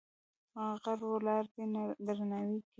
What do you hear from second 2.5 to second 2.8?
کې.